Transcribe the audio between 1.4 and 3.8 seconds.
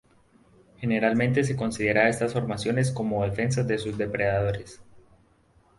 se considera a estas formaciones como defensas de